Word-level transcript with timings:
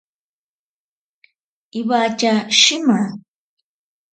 Iwatya 1.79 2.33
shima. 2.59 2.99